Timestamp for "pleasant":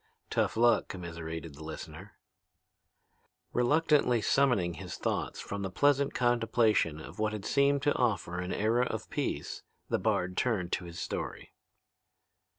5.69-6.15